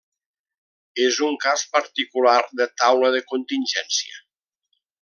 És 1.03 1.19
un 1.27 1.35
cas 1.43 1.65
particular 1.75 2.39
de 2.63 2.67
taula 2.83 3.13
de 3.17 3.21
contingència. 3.35 4.19